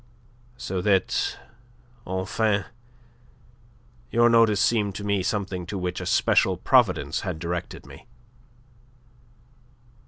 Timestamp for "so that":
0.57-1.37